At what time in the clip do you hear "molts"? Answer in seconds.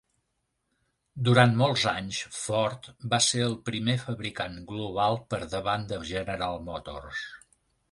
1.59-1.83